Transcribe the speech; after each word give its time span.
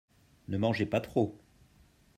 Ne 0.47 0.57
mangez 0.57 0.87
pas 0.87 0.99
trop. 0.99 1.39